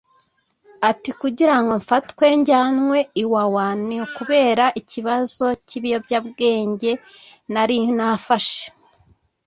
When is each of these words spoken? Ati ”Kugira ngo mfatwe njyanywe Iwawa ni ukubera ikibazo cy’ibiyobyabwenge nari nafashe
Ati 0.89 1.09
”Kugira 1.21 1.55
ngo 1.61 1.71
mfatwe 1.81 2.25
njyanywe 2.39 2.99
Iwawa 3.23 3.65
ni 3.87 3.97
ukubera 4.05 4.65
ikibazo 4.81 5.45
cy’ibiyobyabwenge 5.67 6.91
nari 7.53 7.77
nafashe 7.97 8.63